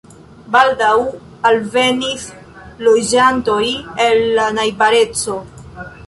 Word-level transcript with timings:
Baldaŭ 0.53 0.93
alvenis 1.49 2.23
loĝantoj 2.87 3.59
el 4.07 4.23
la 4.39 4.47
najbareco. 4.55 5.37